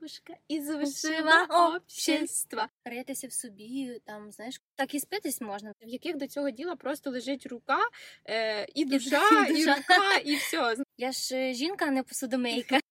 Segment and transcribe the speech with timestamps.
[0.00, 2.68] девушка із высшего общества.
[2.84, 5.74] Ритися в собі, там, знаєш, так і спитись можна.
[5.82, 7.78] В яких до цього діла просто лежить рука,
[8.24, 9.74] е, і душа, і, душа.
[9.74, 10.76] рука, і все.
[10.96, 12.78] Я ж е, жінка, а не посудомийка.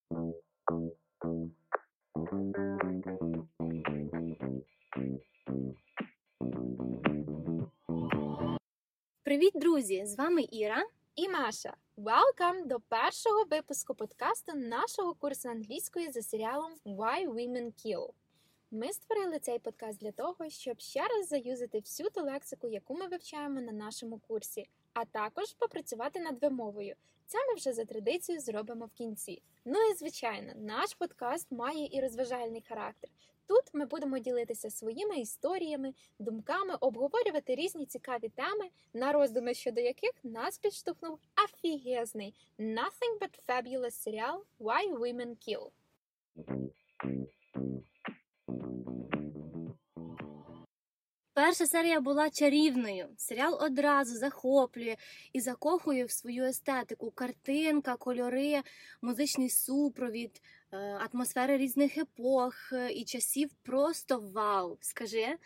[9.24, 10.06] Привіт, друзі!
[10.06, 10.84] З вами Іра.
[11.16, 11.74] І Маша,
[12.06, 18.10] welcome до першого випуску подкасту нашого курсу англійської за серіалом Why Women Kill.
[18.72, 23.08] Ми створили цей подкаст для того, щоб ще раз заюзати всю ту лексику, яку ми
[23.08, 26.96] вивчаємо на нашому курсі, а також попрацювати над вимовою.
[27.26, 29.42] Це ми вже за традицією зробимо в кінці.
[29.66, 33.10] Ну і звичайно, наш подкаст має і розважальний характер.
[33.50, 40.12] Тут ми будемо ділитися своїми історіями, думками, обговорювати різні цікаві теми, на роздуми щодо яких
[40.24, 45.70] нас підштовхнув офігезний Nothing But Fabulous серіал Why Women Kill.
[51.34, 53.10] Перша серія була чарівною.
[53.18, 54.96] Серіал одразу захоплює
[55.34, 58.62] і закохує в свою естетику: картинка, кольори,
[59.02, 60.42] музичний супровід,
[61.12, 63.50] атмосфери різних епох і часів.
[63.64, 64.78] Просто вау!
[64.82, 65.38] Скажи.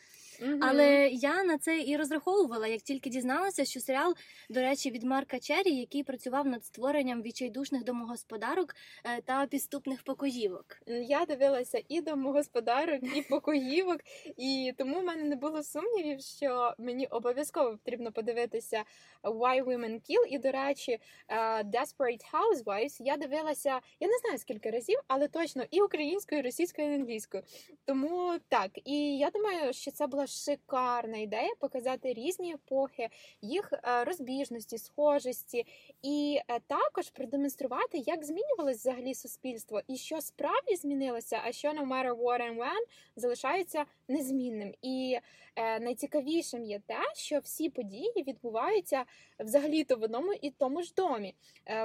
[0.62, 4.16] Але я на це і розраховувала, як тільки дізналася, що серіал,
[4.50, 10.66] до речі, від Марка Черрі, який працював над створенням відчайдушних домогосподарок е, та підступних покоївок.
[10.88, 13.98] я дивилася і домогосподарок, і покоївок,
[14.38, 18.84] і тому в мене не було сумнівів, що мені обов'язково потрібно подивитися
[19.24, 20.26] Why Women Kill.
[20.30, 25.64] І, до речі, е, Desperate Housewives я дивилася, я не знаю скільки разів, але точно
[25.72, 27.44] і українською, і російською, і англійською.
[27.86, 33.10] Тому так, і я думаю, що це була шикарна ідея показати різні епохи,
[33.42, 35.66] їх е, розбіжності, схожості,
[36.02, 41.88] і е, також продемонструвати, як змінювалось взагалі суспільство, і що справді змінилося, а що no
[41.88, 42.84] matter what and when
[43.16, 44.74] залишається незмінним.
[44.82, 45.20] І
[45.56, 49.06] е, найцікавішим є те, що всі події відбуваються
[49.40, 51.36] взагалі-то в одному і тому ж домі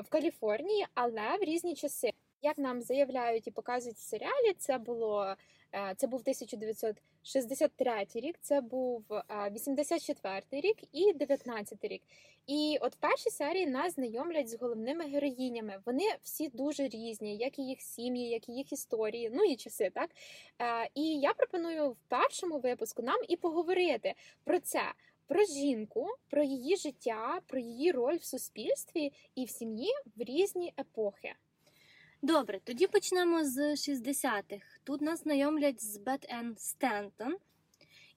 [0.05, 2.13] в Каліфорнії, але в різні часи.
[2.43, 5.35] Як нам заявляють і показують в серіалі, це було
[5.75, 12.03] е, це був 1963 рік, це був е, 84 рік і 19 рік.
[12.47, 15.81] І от в першій серії нас знайомлять з головними героїнями.
[15.87, 19.91] Вони всі дуже різні, як і їх сім'ї, як і їх історії, ну і часи,
[19.91, 20.11] так
[20.61, 24.83] Е, І я пропоную в першому випуску нам і поговорити про це.
[25.27, 30.73] Про жінку, про її життя, про її роль в суспільстві і в сім'ї в різні
[30.79, 31.35] епохи.
[32.23, 34.67] Добре, тоді почнемо з 60-х.
[34.85, 37.37] Тут нас знайомлять з Бет Енн Стентон.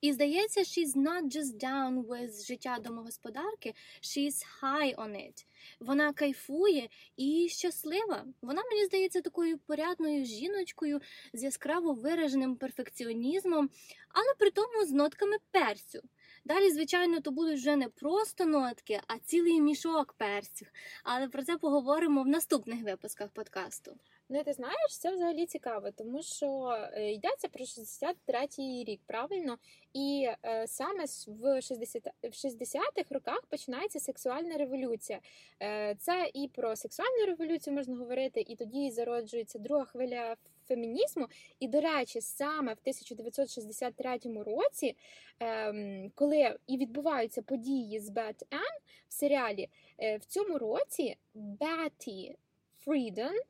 [0.01, 5.45] І здається, she's not just down with життя домогосподарки, she's high on it.
[5.79, 8.25] Вона кайфує і щаслива.
[8.41, 11.01] Вона мені здається такою порядною жіночкою
[11.33, 13.69] з яскраво вираженим перфекціонізмом,
[14.09, 16.01] але при тому з нотками перцю.
[16.45, 20.65] Далі, звичайно, то будуть вже не просто нотки, а цілий мішок перцю.
[21.03, 23.95] Але про це поговоримо в наступних випусках подкасту.
[24.29, 29.57] Ну, ти знаєш, це взагалі цікаво, тому що е, йдеться про 63-й рік, правильно?
[29.93, 35.19] І е, саме в 60 в 60-х роках починається сексуальна революція.
[35.61, 40.35] Е, це і про сексуальну революцію можна говорити, і тоді зароджується друга хвиля
[40.67, 41.27] фемінізму.
[41.59, 44.95] І, до речі, саме в 1963 році,
[45.39, 52.35] ем, коли і відбуваються події з Бет Ен в серіалі, е, в цьому році Бетті
[52.79, 53.41] Фріден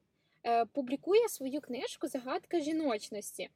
[0.45, 3.49] е, публікує свою книжку Загадка жіночності.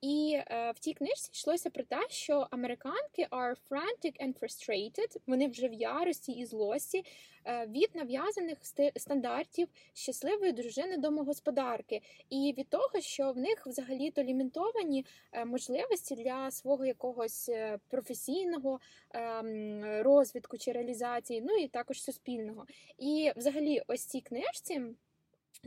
[0.00, 5.48] І е, в тій книжці йшлося про те, що американки are frantic and frustrated, вони
[5.48, 7.04] вже в ярості і злості
[7.44, 8.58] е, від нав'язаних
[8.96, 12.00] стандартів щасливої дружини домогосподарки,
[12.30, 18.80] і від того, що в них взагалі-то лімітовані е, можливості для свого якогось е, професійного
[19.10, 22.66] ем, розвитку чи реалізації, ну і також суспільного.
[22.98, 24.82] І взагалі, ось цій книжці.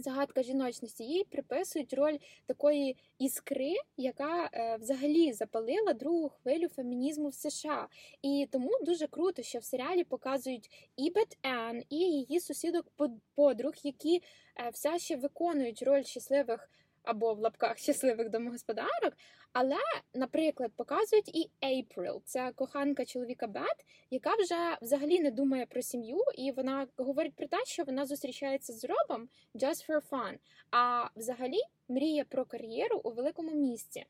[0.03, 7.33] Загадка жіночності їй приписують роль такої іскри, яка е, взагалі запалила другу хвилю фемінізму в
[7.33, 7.87] США.
[8.21, 13.21] І тому дуже круто, що в серіалі показують і Бет Енн, і її сусідок под-
[13.35, 14.21] подруг, які
[14.57, 16.69] е, все ще виконують роль щасливих
[17.03, 19.13] або в лапках щасливих домогосподарок.
[19.53, 19.77] Але,
[20.13, 26.17] наприклад, показують і Ейприл, це коханка чоловіка Бет, яка вже взагалі не думає про сім'ю,
[26.37, 30.37] і вона говорить про те, що вона зустрічається з Робом just for fun,
[30.71, 34.05] а взагалі мріє про кар'єру у великому місті.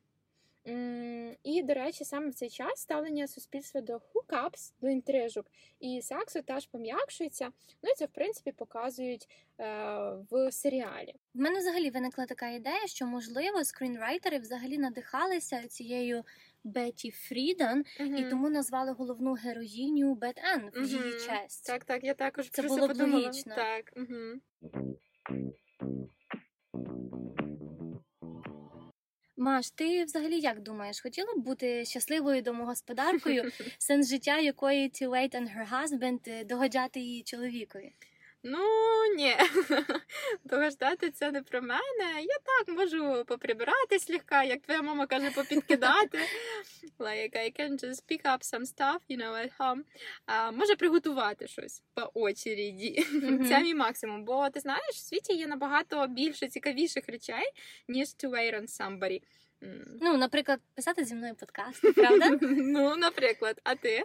[1.43, 5.45] І, до речі, саме в цей час ставлення суспільства до hookups, до інтрижок
[5.79, 7.49] і сексу теж пом'якшується.
[7.83, 9.27] Ну і це, в принципі, показують
[9.59, 9.65] е,
[10.31, 11.15] в серіалі.
[11.33, 16.23] В мене взагалі виникла така ідея, що можливо скрінрайтери взагалі надихалися цією
[16.63, 21.67] Бетті Фрідан, і тому назвали головну героїню Бет Енн в її честь.
[21.67, 23.55] Так, так, я також Це було б логічно.
[23.55, 23.93] Так.
[23.95, 24.39] Угу.
[29.43, 35.35] Маш, ти взагалі як думаєш, хотіла б бути щасливою домогосподаркою, сенс життя якої to wait
[35.35, 37.91] on her husband е, догоджати її чоловікові?
[38.43, 38.59] Ну
[39.15, 39.35] ні,
[40.43, 42.21] догождати це не про мене.
[42.21, 46.19] Я так можу поприбирати слегка, як твоя мама каже, попідкидати.
[46.99, 49.81] Like I can just pick up some stuff, you know, at home.
[50.25, 53.05] А, може приготувати щось по очереді.
[53.11, 53.45] Мгм.
[53.47, 54.25] Це мій максимум.
[54.25, 57.45] Бо ти знаєш, в світі є набагато більше цікавіших речей,
[57.87, 59.21] ніж to wait on somebody.
[60.01, 62.29] Ну, наприклад, писати зі мною подкасти, правда?
[62.41, 64.03] ну, наприклад, а ти?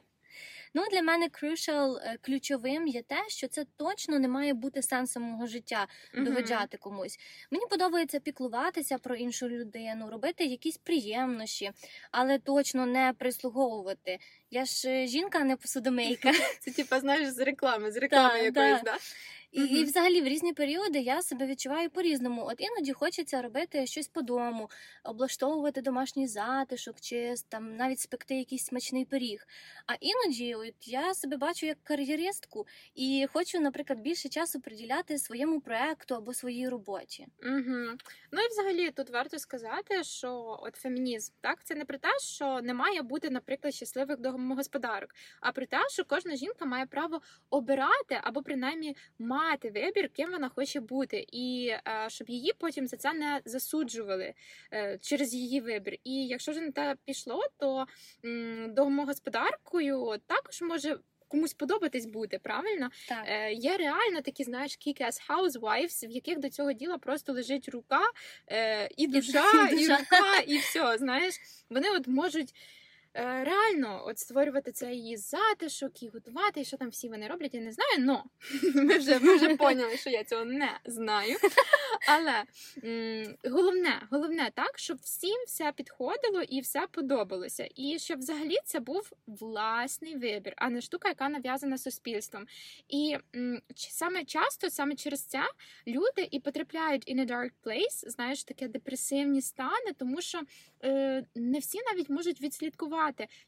[0.74, 5.22] Ну, для мене crucial, е, ключовим є те, що це точно не має бути сенсом
[5.22, 5.86] мого життя
[6.16, 7.18] догоджати комусь.
[7.50, 11.70] Мені подобається піклуватися про іншу людину, робити якісь приємнощі,
[12.10, 14.18] але точно не прислуговувати.
[14.50, 16.32] Я ж е, жінка, а не посудомийка.
[16.60, 18.96] Це типа, знаєш, з реклами, з реклами якоїсь, да.
[19.52, 19.76] І, Мгм.
[19.76, 22.44] і взагалі в різні періоди я себе відчуваю по-різному.
[22.46, 24.70] От іноді хочеться робити щось по дому,
[25.04, 29.46] облаштовувати домашній затишок, чи там навіть спекти якийсь смачний пиріг.
[29.86, 35.60] А іноді от я себе бачу як кар'єристку і хочу, наприклад, більше часу приділяти своєму
[35.60, 37.26] проекту або своїй роботі.
[37.42, 37.96] Угу.
[38.32, 42.60] Ну і взагалі тут варто сказати, що от фемінізм, так, це не про те, що
[42.62, 47.20] не має бути, наприклад, щасливих домогосподарок, а про те, що кожна жінка має право
[47.50, 52.96] обирати або принаймні мати вибір, ким вона хоче бути, і е, щоб її потім за
[52.96, 54.34] це не засуджували
[54.72, 55.96] е, через її вибір.
[56.04, 57.86] І якщо вже на те пішло, то
[58.24, 60.16] м, домогосподаркою
[60.48, 60.98] також може.
[61.30, 62.90] Комусь подобатись бути, правильно?
[63.08, 63.24] Так.
[63.26, 68.00] Е, є реально такі, знаєш, kick-ass housewives, в яких до цього діла просто лежить рука,
[68.50, 69.96] е, і душа, і і, душа.
[69.98, 70.98] рука, і все.
[70.98, 71.34] Знаєш,
[71.70, 72.54] вони от можуть.
[73.14, 77.54] Е, Реально, от створювати цей її затишок і готувати, і що там всі вони роблять,
[77.54, 77.98] я не знаю.
[77.98, 78.24] Но
[78.74, 81.36] ми вже ми вже поняли, що я цього не знаю.
[82.08, 82.44] Але
[82.84, 87.68] м, головне, головне так, щоб всім все підходило і все подобалося.
[87.74, 92.46] І щоб взагалі це був власний вибір, а не штука, яка нав'язана суспільством.
[92.88, 95.42] І м, саме часто, саме через це
[95.86, 100.40] люди і потрапляють in a dark place, знаєш, таке депресивні стани, тому що
[100.84, 102.97] е, не всі навіть можуть відслідкувати,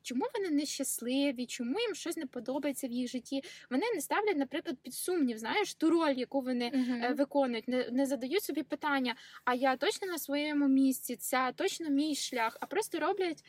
[0.02, 3.42] чому вони нещасливі, чому їм щось не подобається в їх житті.
[3.70, 7.16] Вони не ставлять, наприклад, під сумнів, знаєш, ту роль, яку вони uh-huh.
[7.16, 9.14] виконують, не, не задають собі питання,
[9.44, 13.44] а я точно на своєму місці, це точно мій шлях, а просто роблять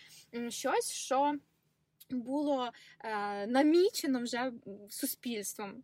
[0.50, 1.36] щось, що
[2.10, 2.72] було
[3.04, 4.52] е, намічено вже
[4.90, 5.84] суспільством.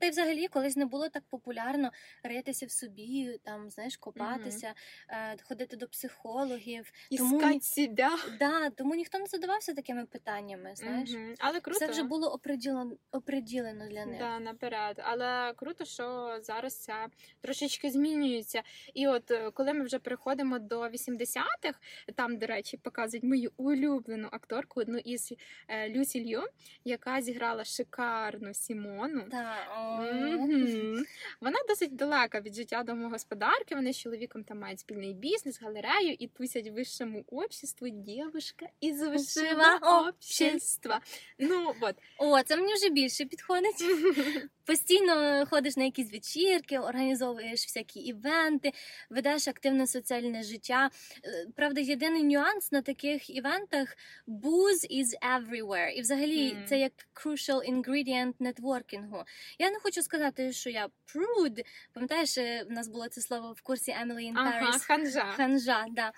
[0.00, 1.90] Та й взагалі колись не було так популярно
[2.22, 4.74] ритися в собі, там знаєш, копатися,
[5.08, 6.92] е, ходити до психологів.
[7.18, 8.08] Тому Іскать ні- себе.
[8.38, 10.72] Да, тому ніхто не задавався такими питаннями.
[10.76, 11.34] Знаєш, Мгм.
[11.38, 11.76] Але круто.
[11.78, 14.18] все вже було оприділено, оприділено для них.
[14.18, 15.00] Да, наперед.
[15.04, 17.06] Але круто, що зараз це
[17.40, 18.62] трошечки змінюється.
[18.94, 21.78] І от е, коли ми вже переходимо до 80-х,
[22.14, 25.32] там, до речі, показують мою улюблену акторку, одну із
[25.68, 26.42] е, Люсі Лью,
[26.84, 29.22] яка зіграла шикарну Сімону.
[29.30, 29.57] Та,
[31.40, 33.74] Вона досить далека від життя домогосподарки.
[33.74, 39.18] Вони з чоловіком там мають спільний бізнес, галерею і тусять вищому обществу дівушка із вищого
[39.56, 41.00] Вищого общества.
[41.38, 41.96] Ну от.
[42.18, 43.84] О, це мені вже більше підходить.
[44.64, 48.72] Постійно ходиш на якісь вечірки, організовуєш всякі івенти,
[49.10, 50.90] ведеш активне соціальне життя.
[51.24, 53.96] Е, Правда, єдиний нюанс на таких івентах
[54.28, 55.90] booze is everywhere.
[55.90, 56.64] І взагалі Мгм.
[56.66, 59.24] це як crucial ingredient нетворкінгу.
[59.58, 61.60] Я не хочу сказати, що я prude.
[61.92, 65.32] Пам'ятаєш, е, в нас було це слово в курсі Емілі Ага, ханжа.
[65.36, 66.12] Ханжа, да.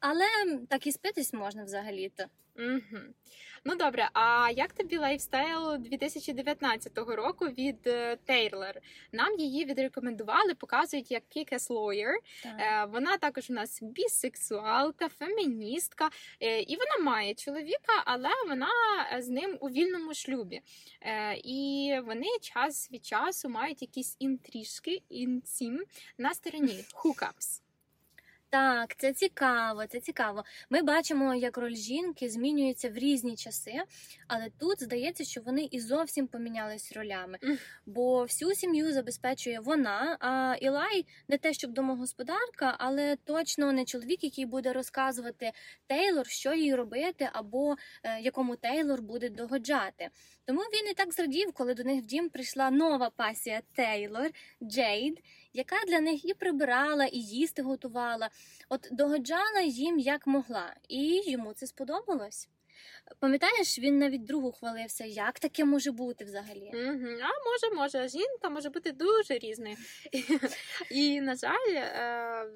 [0.00, 0.26] Але
[0.68, 2.24] так і спитись можна взагалі-то.
[2.56, 3.02] Угу.
[3.64, 7.82] Ну добре, а як тобі лайфстайл 2019 року від
[8.24, 8.74] Тейлор?
[9.12, 12.14] Нам її відрекомендували, показують як kick-ass lawyer.
[12.42, 12.52] Так.
[12.60, 18.70] Е, Вона також у нас бісексуалка, феміністка, е, і вона має чоловіка, але вона
[19.12, 20.60] е, з ним у вільному шлюбі.
[21.44, 25.84] І вони час від часу мають якісь інтрижки, інцім
[26.18, 27.62] на стороні hookups.
[28.52, 30.44] Так, це цікаво, це цікаво.
[30.70, 33.72] Ми бачимо, як роль жінки змінюється в різні часи,
[34.28, 37.38] але тут здається, що вони і зовсім помінялись ролями.
[37.86, 44.24] Бо всю сім'ю забезпечує вона, а Ілай не те, щоб домогосподарка, але точно не чоловік,
[44.24, 45.52] який буде розказувати
[45.86, 50.08] Тейлор, що їй робити, або е, якому Тейлор буде догоджати.
[50.44, 54.30] Тому він і так зрадів, коли до них в дім прийшла нова пасія Тейлор,
[54.62, 55.22] Джейд,
[55.52, 58.30] яка для них і прибирала, і їсти готувала.
[58.68, 62.48] От догоджала їм як могла, і йому це сподобалось.
[63.18, 66.70] Пам'ятаєш, він навіть другу хвалився, як таке може бути взагалі?
[66.74, 67.08] Угу.
[67.22, 69.76] А може, може, жінка може бути дуже різною.
[70.90, 72.46] І, на жаль, е,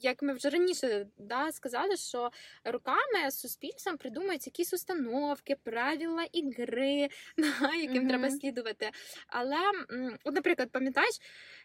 [0.00, 2.30] як ми вже раніше да, сказали, що
[2.64, 8.08] руками суспільством придумують якісь установки, правила ігри, да, яким Мгм.
[8.08, 8.90] треба слідувати.
[9.26, 9.56] Але,
[10.24, 11.14] от, наприклад, пам'ятаєш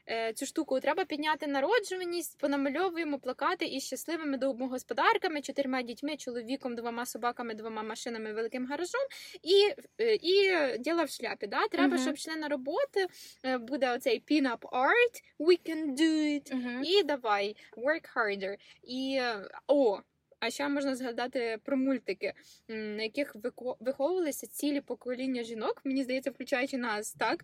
[0.09, 7.05] е, цю штуку, треба підняти народжуваність, понамальовуємо плакати із щасливими домогосподарками, чотирма дітьми, чоловіком, двома
[7.05, 9.01] собаками, двома машинами, великим гаражом
[9.43, 11.47] і, е, і діло в шляпі.
[11.47, 11.67] Да?
[11.67, 12.03] Треба, Мгм.
[12.03, 13.07] щоб члена роботи
[13.45, 16.81] е, буде оцей pin-up art, we can do it, Угу.
[16.83, 18.55] і давай, work harder.
[18.83, 19.21] І
[19.67, 19.99] о,
[20.39, 22.33] а ще можна згадати про мультики,
[22.67, 23.35] на яких
[23.79, 27.43] виховувалися цілі покоління жінок, мені здається, включаючи нас, так?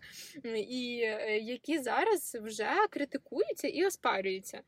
[0.54, 4.60] І е, які зараз вже критикуються і оспарюються.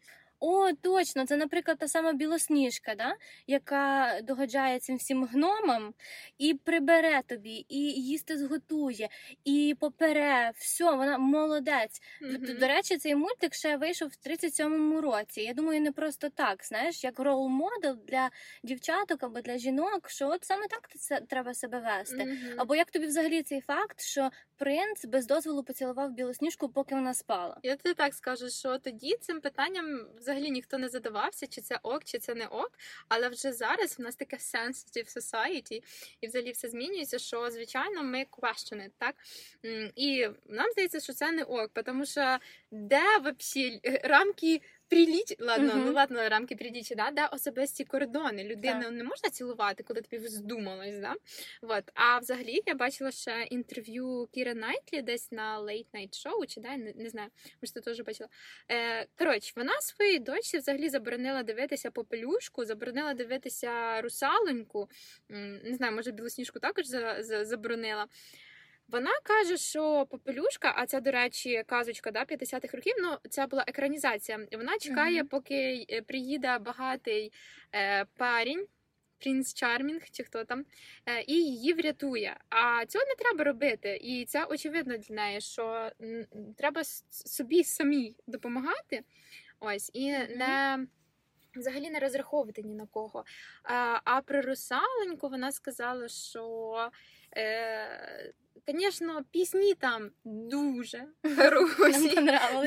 [0.47, 3.15] О, точно, це, наприклад, та сама білосніжка, да?
[3.47, 5.95] яка догоджає цим всім гномам
[6.39, 9.09] і прибере тобі, і їсти зготує,
[9.45, 10.53] і попере.
[10.57, 12.01] Все, вона молодець.
[12.23, 12.59] Мгм.
[12.61, 15.41] До речі, цей мультик ще вийшов в 37-му році.
[15.41, 18.31] Я думаю, не просто так, знаєш, як рол модел для
[18.63, 22.25] дівчаток або для жінок, що от саме так це треба себе вести.
[22.25, 22.55] Мгм.
[22.57, 27.61] Або як тобі взагалі цей факт, що принц без дозволу поцілував білосніжку, поки вона спала?
[27.63, 32.05] Я тобі так скажу, що тоді цим питанням взагалі ніхто не задавався, чи це ок,
[32.05, 32.73] чи це не ок.
[33.09, 35.83] Але вже зараз в нас таке sensitive society,
[36.21, 39.15] і взагалі все змінюється, що звичайно ми question так?
[39.95, 42.39] І нам здається, що це не ок, тому що
[42.71, 45.35] де взагалі рамки приліч...
[45.39, 45.85] Ладно, Мгм.
[45.87, 47.11] ну ладно, рамки прилічі, да?
[47.11, 48.45] де особисті кордони.
[48.45, 48.93] Людину Так.
[48.93, 51.15] не можна цілувати, коли тобі вздумалось, да?
[51.63, 51.85] Вот.
[51.95, 56.77] А взагалі я бачила ще інтерв'ю Кіри Найтлі десь на Late Night Show, чи да?
[56.77, 57.29] не, не знаю,
[57.63, 58.29] може ти теж бачила.
[58.71, 64.89] Е, коротше, вона своїй дочці взагалі заборонила дивитися попелюшку, заборонила дивитися русалоньку.
[65.65, 68.07] Не знаю, може білосніжку також за, за, заборонила.
[68.89, 72.95] Вона каже, що попелюшка, а це, до речі, казочка да, 50-х років.
[72.99, 74.47] Ну, це була екранізація.
[74.53, 75.29] Вона чекає, Мгм.
[75.29, 77.33] поки е, приїде багатий
[77.75, 78.67] е, парень.
[79.19, 80.65] Принц Чармінг чи хто там,
[81.07, 82.37] е, і її врятує.
[82.49, 83.99] А цього не треба робити.
[84.03, 85.91] І це очевидно для неї, що
[86.57, 89.05] треба собі самій допомагати.
[89.61, 90.27] Ось і Мгм.
[90.39, 90.87] не
[91.57, 93.25] взагалі не розраховувати ні на кого.
[93.63, 96.91] А, а про русаленьку вона сказала, що.
[97.37, 98.33] Е,
[98.69, 101.05] Звісно, пісні там дуже
[101.37, 102.21] хороші.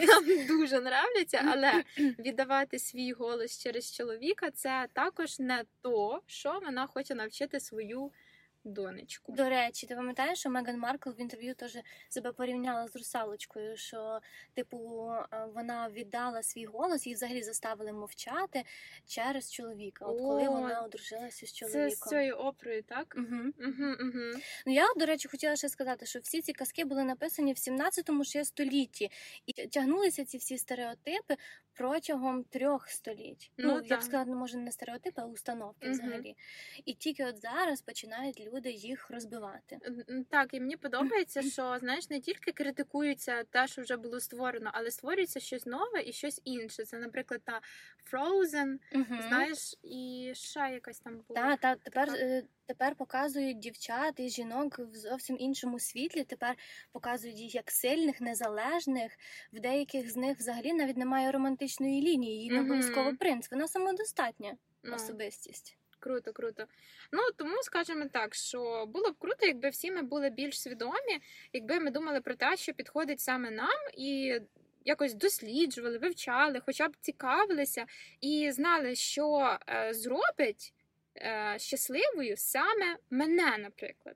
[0.07, 1.83] Нам дуже нравляться, але
[2.19, 8.11] віддавати свій голос через чоловіка це також не то, що вона хоче навчити свою
[8.67, 9.31] донечку.
[9.31, 11.77] До речі, ти пам'ятаєш, що Меган Маркл в інтерв'ю теж
[12.09, 14.19] себе порівняла з русалочкою, що
[14.53, 18.63] типу е, вона віддала свій голос, її взагалі заставили мовчати
[19.05, 20.05] через чоловіка.
[20.05, 21.89] От коли О, вона одружилася з Це чоловіком.
[22.07, 23.15] з цією оперою, так?
[23.17, 23.41] Угу.
[23.59, 24.39] Угу, угу.
[24.65, 28.23] Ну я, до речі, хотіла ще сказати, що всі ці казки були написані в 17-му
[28.23, 29.11] ще столітті,
[29.45, 31.35] і тягнулися ці всі стереотипи
[31.73, 33.51] протягом трьох століть.
[33.57, 35.91] Ну, Ну, я б сказала, ну, може не стереотипи, а установки Мгм.
[35.93, 36.35] взагалі.
[36.85, 39.79] І тільки от зараз починають люди їх розбивати.
[40.29, 44.91] Так, і мені подобається, що знаєш, не тільки критикується те, що вже було створено, але
[44.91, 46.85] створюється щось нове і щось інше.
[46.85, 47.61] Це, наприклад, та
[48.11, 49.21] Frozen, Угу.
[49.27, 51.41] знаєш, і ще якась там була.
[51.41, 56.23] Та, та тепер, Така- е, тепер показують дівчат і жінок в зовсім іншому світлі.
[56.23, 56.55] Тепер
[56.91, 59.11] показують їх як сильних, незалежних.
[59.53, 62.43] В деяких з них взагалі навіть немає романтичної лінії.
[62.43, 63.51] Їй не обов'язково принц.
[63.51, 65.76] Вона самодостатня Ну, особистість.
[65.99, 66.65] Круто, круто.
[67.11, 71.19] Ну тому скажемо так, що було б круто, якби всі ми були більш свідомі,
[71.53, 74.39] якби ми думали про те, що підходить саме нам, і
[74.85, 77.85] якось досліджували, вивчали, хоча б цікавилися,
[78.21, 80.73] і знали, що е, зробить
[81.15, 84.15] е, щасливою саме мене, наприклад.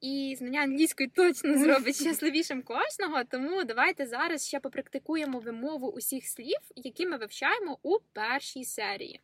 [0.00, 3.24] І знання англійської точно зробить щасливішим кожного.
[3.24, 9.20] Тому давайте зараз ще попрактикуємо вимову усіх слів, які ми вивчаємо у першій серії.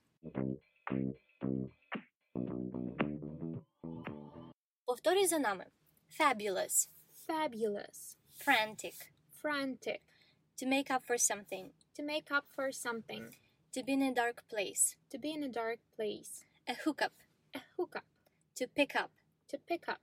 [4.89, 5.65] Повторюй за нами:
[6.09, 6.89] fabulous,
[7.27, 8.17] Fabulous.
[8.37, 10.01] frantic, frantic,
[10.57, 13.35] to make up for something, to make up for something,
[13.75, 14.95] To be in a dark place.
[15.09, 16.45] To be in a dark place.
[16.65, 17.11] A hookup.
[17.53, 18.05] A hookup.
[18.55, 19.11] To pick up.
[19.49, 19.99] To pick up.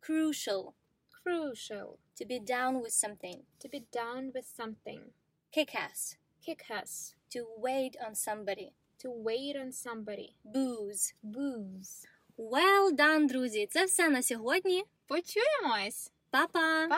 [0.00, 0.76] Crucial.
[1.10, 1.98] Crucial.
[2.14, 3.42] To be down with something.
[3.58, 5.10] To be down with something.
[5.50, 6.18] Kick ass.
[6.40, 7.16] Kick ass.
[7.30, 8.74] To wait on somebody.
[9.00, 10.36] To wait on somebody.
[10.44, 11.12] Booze.
[11.20, 12.06] Booze.
[12.41, 13.67] Well done, друзі!
[13.71, 14.83] Це все на сьогодні.
[15.07, 16.11] Почуємось!
[16.29, 16.87] Па-па!
[16.87, 16.97] Па!